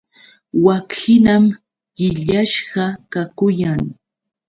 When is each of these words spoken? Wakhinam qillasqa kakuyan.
Wakhinam 0.65 1.43
qillasqa 1.95 2.83
kakuyan. 3.11 3.81